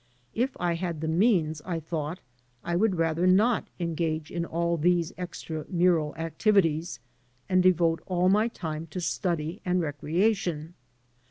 [0.33, 2.21] If I had the means, I thought,
[2.63, 6.99] I would rather not engage in all these extra mm*al activities,
[7.47, 10.73] and devote all my time to study and recreation.